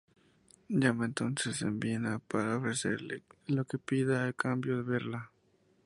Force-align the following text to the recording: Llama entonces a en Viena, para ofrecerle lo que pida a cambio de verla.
Llama 0.69 1.05
entonces 1.05 1.61
a 1.61 1.67
en 1.67 1.79
Viena, 1.79 2.17
para 2.17 2.57
ofrecerle 2.57 3.21
lo 3.45 3.65
que 3.65 3.77
pida 3.77 4.25
a 4.25 4.33
cambio 4.33 4.77
de 4.77 4.81
verla. 4.81 5.31